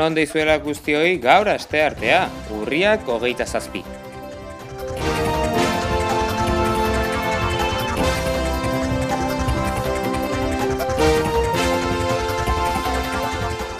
[0.00, 2.22] Egun onde izuela guztioi gaur aste artea,
[2.56, 3.82] urriak hogeita zazpi.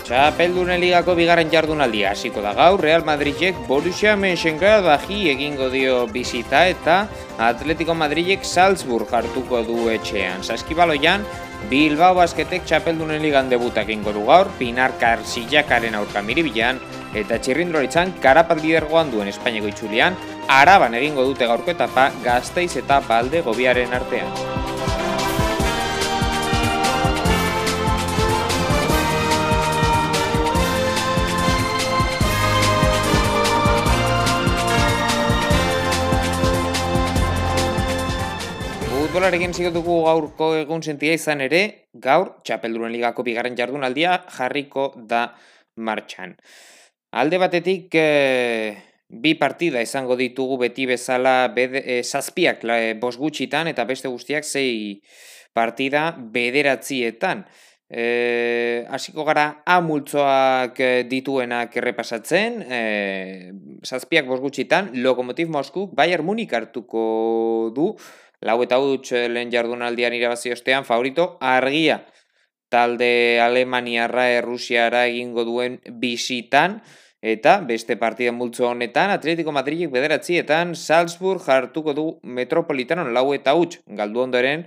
[0.04, 7.06] Txapeldunen ligako bigarren jardunaldia hasiko da gaur, Real Madridek Borussia Mönchengladbach egingo dio bizita eta
[7.38, 10.44] Atletico Madridek Salzburg hartuko du etxean.
[10.44, 11.24] Saskibaloian,
[11.68, 16.80] Bilbao basketek txapeldunen ligan debutak ingo du gaur, Pinar Karsijakaren aurka miribilan,
[17.14, 20.16] eta txirrindularitzan karapat lidergoan duen Espainiako itxulian,
[20.48, 24.59] araban egingo dute gaurko etapa gazteiz eta balde gobiaren artean.
[39.20, 41.58] Futbolarekin zigotuko gaurko egun sentia izan ere,
[41.92, 45.26] gaur, txapelduren ligako bigarren jardunaldia jarriko da
[45.76, 46.30] martxan.
[47.20, 48.70] Alde batetik, e,
[49.12, 54.08] bi partida izango ditugu beti bezala bede, e, zazpiak la, e, bos gutxitan eta beste
[54.08, 55.02] guztiak zei
[55.52, 57.44] partida bederatzietan.
[57.90, 58.06] E,
[58.88, 60.80] hasiko gara amultzoak
[61.12, 62.82] dituenak errepasatzen, e,
[63.84, 67.92] zazpiak bos gutxitan, Lokomotiv Moskuk Bayern Munich hartuko du,
[68.40, 72.04] lau eta huts eh, lehen jardunaldian irabazi ostean favorito argia.
[72.70, 76.80] Talde Alemaniarra Errusiara egingo duen bisitan.
[77.20, 83.82] Eta beste partida multzo honetan Atletico Madridek bederatzietan Salzburg hartuko du Metropolitanon lau eta huts.
[83.86, 84.64] Galdu ondoren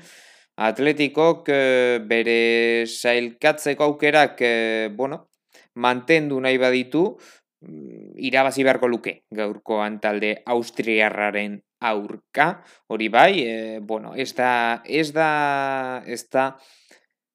[0.61, 5.29] Atletikok eh, bere sailkatzeko aukerak eh, bueno,
[5.73, 7.07] mantendu nahi baditu
[7.65, 12.47] mm, irabazi beharko luke gaurkoan talde Austriarraren aurka,
[12.87, 14.53] hori bai, e, bueno, ez da,
[14.85, 15.29] ez da,
[16.07, 16.53] ez da,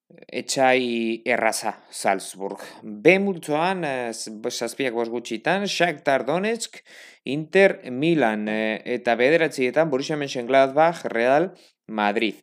[0.08, 2.62] etxai erraza Salzburg.
[2.82, 6.80] B multzoan, zazpiak bos gutxitan, Shakhtar Donetsk,
[7.28, 11.52] Inter Milan, eta bederatzietan Borussia Mönchengladbach, Real
[11.86, 12.40] Madrid.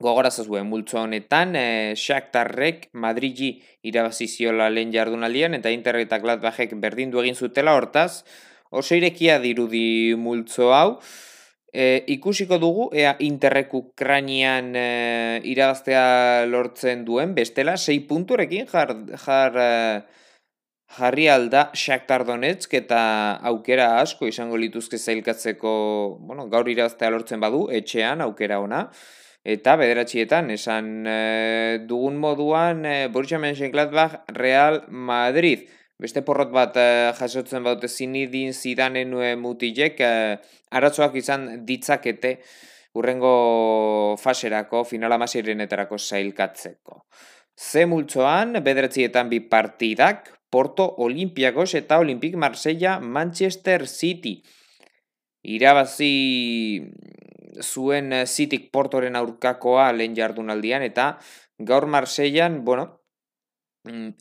[0.00, 3.50] Gogora zazue, multzo honetan, e, Shakhtarrek Madridi
[3.84, 8.24] irabaziziola lehen jardunaldian, eta Inter eta Gladbachek berdindu egin zutela hortaz,
[8.70, 11.00] oso irekia dirudi multzo hau.
[11.72, 18.90] E, ikusiko dugu, ea interrek Ukrainian e, irabaztea lortzen duen, bestela, sei punturekin jar,
[19.22, 19.70] jar, e,
[20.98, 23.00] jarri alda Shakhtar Donetsk eta
[23.52, 25.72] aukera asko izango lituzke zailkatzeko,
[26.26, 28.88] bueno, gaur irabaztea lortzen badu, etxean aukera ona.
[29.46, 31.20] Eta bederatxietan, esan e,
[31.88, 35.70] dugun moduan, e, Borussia Mönchengladbach Real Madrid
[36.00, 42.38] beste porrot bat uh, jasotzen baute zinidin zidanen nue mutilek, uh, izan ditzakete
[42.94, 47.04] urrengo faserako, finala masirenetarako zailkatzeko.
[47.56, 54.42] Ze multzoan, bedretzietan bi partidak, Porto Olimpiakos eta Olimpik Marsella Manchester City.
[55.42, 56.82] Irabazi
[57.62, 61.18] zuen Cityk Portoren aurkakoa lehen jardunaldian eta
[61.58, 62.99] gaur Marsellan, bueno,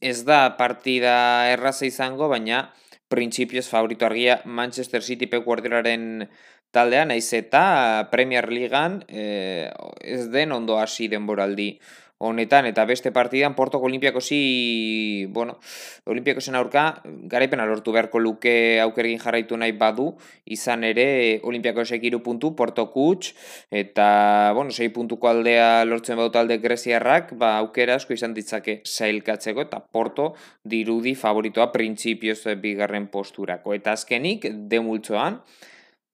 [0.02, 2.70] ez da partida erraza izango, baina
[3.10, 6.28] printzipioz favorito argia Manchester City Pep Guardiolaren
[6.72, 9.72] taldea, naiz eta Premier Leaguean eh,
[10.02, 11.72] ez den ondo hasi denboraldi
[12.20, 15.58] honetan, eta beste partidan Portoko Olimpiakosi, bueno,
[16.06, 18.54] Olimpiakosen aurka, garaipena lortu beharko luke
[18.84, 20.10] aukergin jarraitu nahi badu,
[20.46, 23.32] izan ere Olimpiakosek iru puntu, Porto Kuts,
[23.72, 29.64] eta, bueno, sei puntuko aldea lortzen badu talde Greziarrak, ba, aukera asko izan ditzake sailkatzeko,
[29.70, 33.74] eta Porto dirudi favoritoa printzipioz bigarren posturako.
[33.80, 35.40] Eta azkenik, demultzoan,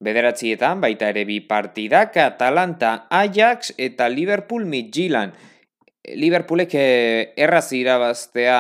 [0.05, 5.54] Bederatzietan, baita ere bi partidak, Atalanta, Ajax eta Liverpool Midtjylland.
[6.13, 8.57] Liverpoolek eh, erraz irabaztea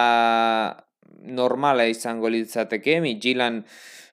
[1.35, 3.65] normala izango litzateke, Midtjylland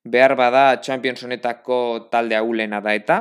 [0.04, 3.18] behar bada Champions honetako talde aulena da eta,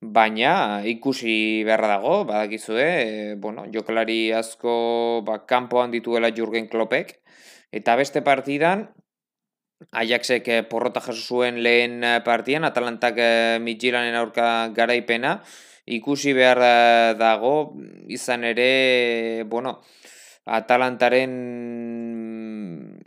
[0.00, 7.18] baina ikusi beharra dago, badakizue, e, bueno, jokalari asko ba, kanpoan dituela Jurgen Kloppek,
[7.72, 8.88] eta beste partidan,
[9.92, 13.18] Ajaxek eh, porrota jaso zuen lehen partian, Atalantak
[13.60, 15.40] Midtjylanden aurka garaipena,
[15.86, 17.74] ikusi behar eh, dago,
[18.08, 19.80] izan ere, bueno,
[20.44, 21.32] Atalantaren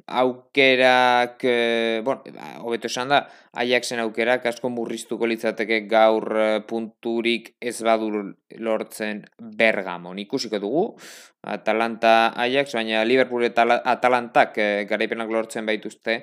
[0.07, 2.23] aukerak, e, bueno,
[2.63, 3.27] hobeto esan da,
[3.57, 10.19] Ajaxen aukerak asko murriztuko litzateke gaur eh, punturik ez badur lortzen Bergamon.
[10.21, 10.83] Ikusiko dugu,
[11.41, 14.59] Atalanta Ajax, baina Liverpool eta Atalantak
[14.89, 16.21] garaipenak lortzen baituzte,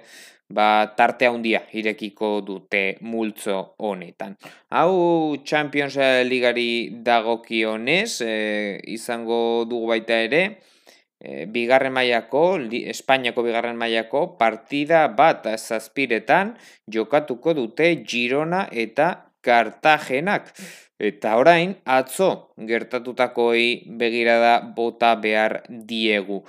[0.48, 4.36] ba, tarte handia irekiko dute multzo honetan.
[4.70, 5.98] Hau Champions
[6.28, 8.36] Ligari dagokionez, e,
[8.94, 10.44] izango dugu baita ere,
[11.24, 12.44] e, bigarren mailako,
[12.92, 16.54] Espainiako bigarren mailako partida bat zazpiretan
[16.92, 19.08] jokatuko dute Girona eta
[19.44, 20.52] Kartagenak.
[21.04, 26.44] Eta orain, atzo gertatutakoei begirada bota behar diegu.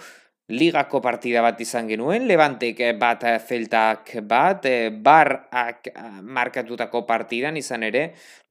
[0.54, 4.68] Ligako partida bat izan genuen, Levantek bat zeltak bat,
[5.02, 5.90] barak
[6.22, 8.04] markatutako partidan izan ere,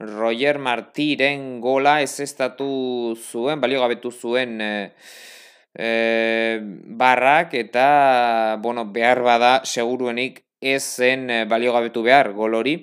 [0.03, 4.73] Roger Martiren gola ez estatu zuen, balio gabetu zuen e,
[5.75, 12.77] barrak eta, bueno, behar bada seguruenik ez zen balio gabetu behar gol hori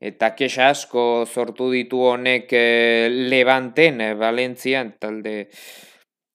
[0.00, 5.48] eta kexa asko sortu ditu honek e, Levanten, e, Valentzian, talde,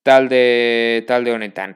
[0.04, 1.76] talde, talde honetan.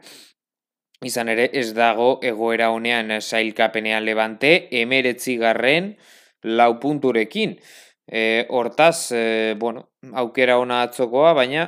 [1.05, 5.93] Izan ere, ez dago egoera honean sailkapenean Levante, emeretzi garren
[6.41, 7.59] lau punturekin.
[8.07, 11.67] E, hortaz, e, bueno, aukera ona atzokoa, baina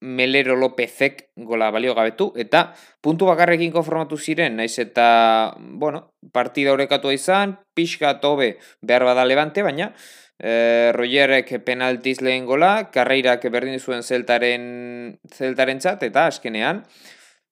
[0.00, 7.10] Melero Lopezek gola balio gabetu, eta puntu bakarrekin konformatu ziren, naiz eta, bueno, partida horrekatu
[7.14, 9.92] izan, pixka tobe behar bada levante, baina
[10.38, 16.84] e, Rogerek penaltiz lehen gola, karreirak berdin zuen zeltaren, zeltaren txat, eta askenean,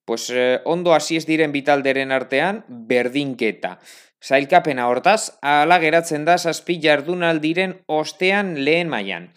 [0.05, 3.79] pues, e, ondo hasi ez diren bitalderen artean, berdinketa.
[4.25, 9.33] Zailkapena hortaz, ala geratzen da zazpi jardunaldiren ostean lehen mailan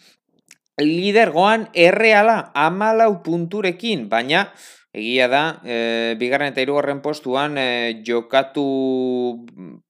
[0.78, 4.46] lidergoan erreala amalau punturekin, baina
[4.98, 8.64] egia da, e, bigarren eta irugarren postuan e, jokatu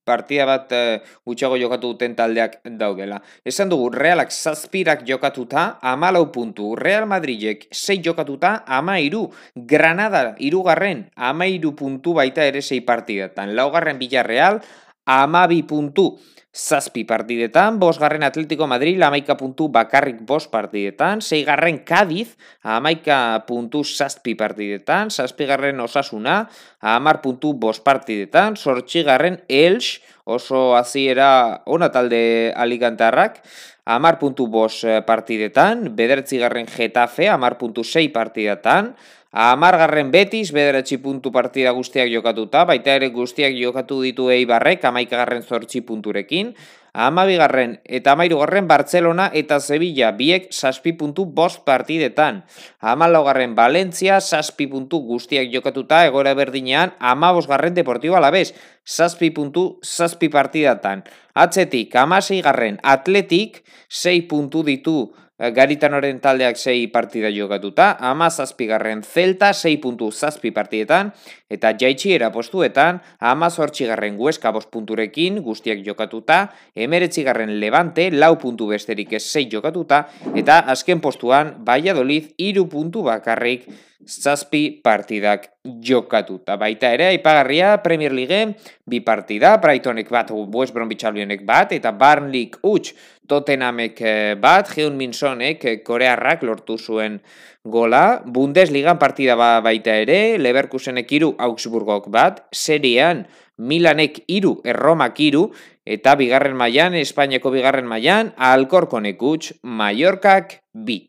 [0.04, 0.80] partida bat e,
[1.28, 3.20] gutxago jokatu duten taldeak daudela.
[3.46, 11.06] Esan dugu, realak zazpirak jokatuta, amalau puntu, Real Madridek sei jokatuta, ama iru, Granada irugarren,
[11.14, 14.60] ama iru puntu baita ere sei partidatan, laugarren Villarreal,
[15.08, 16.18] ama bi puntu,
[16.52, 24.34] zazpi partidetan, bosgarren Atletico Madrid, amaika puntu bakarrik bos partidetan, zeigarren Cadiz, amaika puntu zazpi
[24.34, 26.48] partidetan, zazpigarren Osasuna,
[26.80, 33.40] amar puntu bos partidetan, sortxigarren Elx, oso aziera ona talde aligantarrak,
[33.88, 38.92] amar puntu bos eh, partidetan, bedertzigarren Getafe, amar puntu sei partidetan,
[39.28, 45.82] Amargarren betiz, bederatzi puntu partida guztiak jokatuta, baita ere guztiak jokatu ditu eibarrek, amaikagarren zortzi
[45.84, 46.54] punturekin.
[46.98, 52.40] Amabigarren eta amairugarren Bartzelona eta Sevilla biek saspi puntu bost partidetan.
[52.80, 58.54] Amalaugarren Valentzia saspi puntu guztiak jokatuta egora berdinean amabosgarren Deportibo Alabez
[58.88, 61.04] saspi puntu saspi partidatan.
[61.36, 64.98] Atzetik, amaseigarren Atletik sei puntu ditu
[65.38, 71.12] Eh, Garitanoren taldeak sei partida jokatuta, ama zazpigarren zelta, sei puntu zazpi partidetan,
[71.48, 79.22] eta jaitxiera postuetan, ama zortxigarren gueska punturekin, guztiak jokatuta, emeretzigarren levante, lau puntu besterik ez
[79.22, 83.68] sei jokatuta, eta azken postuan, Valladolid, iru puntu bakarrik
[84.06, 86.56] zazpi partidak jokatuta.
[86.56, 88.56] Baita ere, aipagarria Premier League
[88.86, 92.94] bi partida, Brightonek bat, West Bromwich Albionek bat, eta Barnley huts
[93.28, 97.18] Tottenhamek eh, bat, Jeun Minsonek eh, korearrak lortu zuen
[97.64, 103.26] gola, Bundesligan partida ba baita ere, Leverkusenek iru Augsburgok bat, serian
[103.58, 105.48] Milanek iru, Erromak iru,
[105.84, 111.07] eta bigarren mailan Espainiako bigarren mailan Alkorkonek huts Mallorcak bi.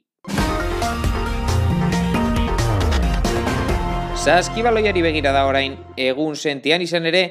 [4.19, 7.21] Zaskibaloiari begira da orain egun sentian izan ere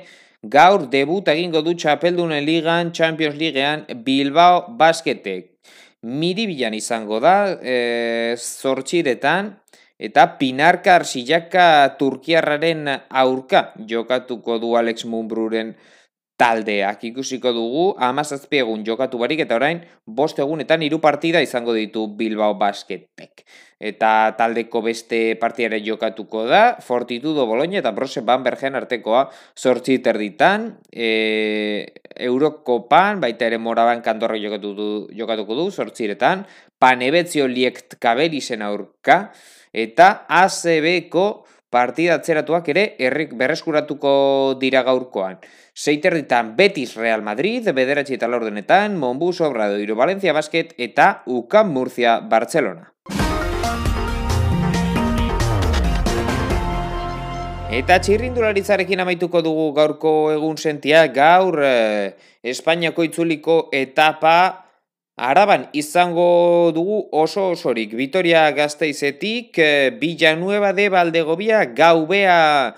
[0.40, 5.50] gaur debut egingo du txapeldunen ligan Champions Leaguean Bilbao basketek.
[6.08, 9.52] Miribilan izango da e, zortxiretan
[10.00, 11.68] eta Pinarka Arsilaka
[12.00, 15.74] Turkiarraren aurka jokatuko du Alex Mumbruren
[16.38, 17.02] taldeak.
[17.10, 22.54] Ikusiko dugu amazazpi egun jokatu barik eta orain bost egunetan hiru partida izango ditu Bilbao
[22.60, 23.42] Basketek.
[23.78, 31.92] Eta taldeko beste partidare jokatuko da, Fortitudo Bologna eta Brose Bambergen artekoa sortzi terditan, e,
[32.28, 36.46] Eurokopan, baita ere moraban kantorra jokatu du, jokatuko du, sortziretan,
[36.78, 39.28] Panebetzio liekt kabelisen aurka,
[39.74, 41.28] eta ACB-ko
[41.70, 45.38] partida atzeratuak ere errik berreskuratuko dira gaurkoan.
[45.74, 52.92] Seiterritan Betis Real Madrid, bederatzi eta laurdenetan, Monbus Obradoiro Valencia Basket eta UCAM Murcia Barcelona.
[57.68, 64.67] Eta txirrindularitzarekin amaituko dugu gaurko egun sentia, gaur eh, Espainiako itzuliko etapa
[65.18, 67.92] Araban izango dugu oso osorik.
[67.98, 72.76] Vitoria Gasteizetik, eh, Villanueva de Valdegobia, gaubea,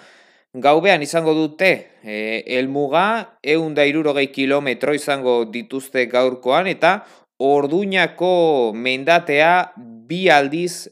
[0.55, 1.91] gaubean izango dute.
[2.03, 7.05] E, elmuga, eun da irurogei kilometro izango dituzte gaurkoan, eta
[7.37, 10.89] orduñako mendatea bi aldiz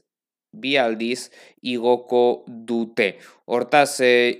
[0.52, 1.30] bi aldiz
[1.62, 3.16] igoko dute.
[3.46, 4.38] Hortaz, e,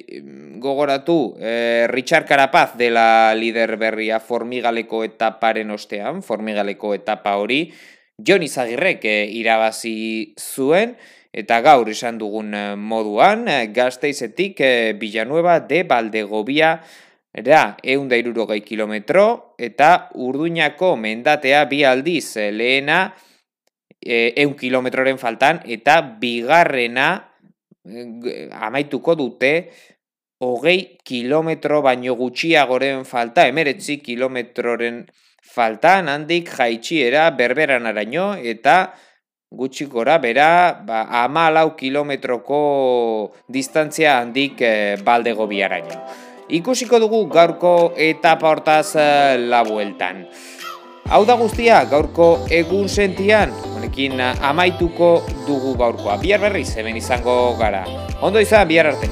[0.60, 7.68] gogoratu, e, Richard Carapaz dela lider berria formigaleko etaparen ostean, formigaleko etapa hori,
[8.18, 10.96] Jon Izagirrek e, irabazi zuen,
[11.32, 16.78] eta gaur esan dugun moduan, gazteizetik e, Villanueva de Baldegobia
[17.38, 23.12] Era, eunda irurogei kilometro, eta urduñako mendatea bi aldiz lehena,
[24.00, 27.08] e, eun kilometroren faltan, eta bigarrena
[27.84, 29.52] e, amaituko dute
[30.38, 35.02] hogei kilometro baino gutxiagoren falta, emeretzi kilometroren
[35.42, 38.94] faltan, handik jaitxiera berberan araño, eta
[39.50, 46.04] gutxi gora bera ba, ama lau kilometroko distantzia handik e, baldego biaraino.
[46.48, 50.22] Ikusiko dugu gaurko etapa hortaz la bueltan.
[51.08, 56.18] Hau da guztia, gaurko egun sentian, honekin amaituko dugu gaurkoa.
[56.20, 57.80] Bihar berriz, hemen izango gara.
[58.20, 59.08] Ondo izan, bihar arte.